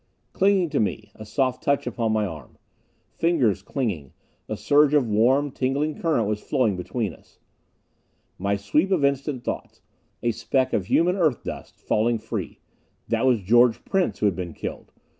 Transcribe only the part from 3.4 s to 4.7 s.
clinging. A